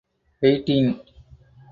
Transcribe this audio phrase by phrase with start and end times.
[0.41, 0.87] Waiting.